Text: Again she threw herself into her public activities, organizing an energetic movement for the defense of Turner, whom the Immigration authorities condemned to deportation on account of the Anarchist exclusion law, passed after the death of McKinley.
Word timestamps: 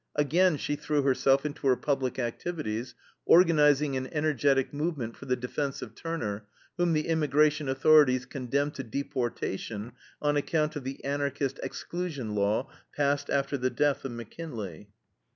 Again 0.15 0.57
she 0.57 0.75
threw 0.75 1.03
herself 1.03 1.45
into 1.45 1.67
her 1.67 1.75
public 1.75 2.17
activities, 2.17 2.95
organizing 3.23 3.95
an 3.95 4.07
energetic 4.11 4.73
movement 4.73 5.15
for 5.15 5.27
the 5.27 5.35
defense 5.35 5.83
of 5.83 5.93
Turner, 5.93 6.47
whom 6.75 6.93
the 6.93 7.07
Immigration 7.07 7.69
authorities 7.69 8.25
condemned 8.25 8.73
to 8.73 8.83
deportation 8.83 9.91
on 10.19 10.37
account 10.37 10.75
of 10.75 10.85
the 10.85 11.03
Anarchist 11.05 11.59
exclusion 11.61 12.33
law, 12.33 12.67
passed 12.95 13.29
after 13.29 13.59
the 13.59 13.69
death 13.69 14.03
of 14.03 14.11
McKinley. 14.11 14.89